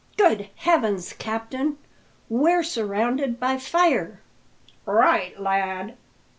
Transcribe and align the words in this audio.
"Good 0.17 0.49
heavens, 0.55 1.13
captain, 1.13 1.77
we're 2.27 2.63
surrounded 2.63 3.39
by 3.39 3.59
fire!" 3.59 4.21
"Right, 4.87 5.39
lad! 5.39 5.95